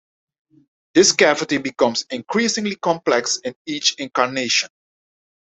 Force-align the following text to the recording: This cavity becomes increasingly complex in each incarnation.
This 0.95 1.11
cavity 1.11 1.59
becomes 1.59 2.07
increasingly 2.09 2.75
complex 2.77 3.37
in 3.37 3.53
each 3.67 3.93
incarnation. 3.99 4.69